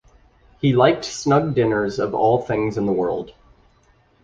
[0.59, 3.35] He liked snug dinners of all things in the world.